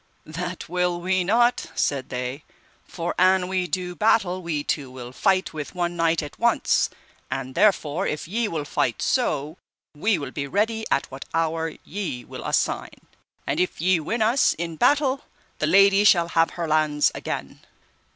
[0.25, 2.43] That will we not, said they,
[2.85, 6.89] for an we do battle, we two will fight with one knight at once,
[7.29, 9.59] and therefore if ye will fight so,
[9.95, 13.01] we will be ready at what hour ye will assign.
[13.45, 15.25] And if ye win us in battle
[15.59, 17.59] the lady shall have her lands again.